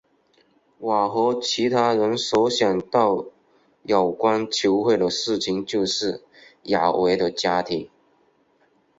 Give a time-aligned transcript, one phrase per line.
[0.79, 3.25] 我和其他人所想到
[3.83, 6.23] 有关球会的事情就是
[6.63, 7.87] 亚维的家庭。